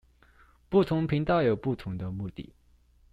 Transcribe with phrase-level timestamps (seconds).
[0.67, 2.55] 不同頻道有不同的目的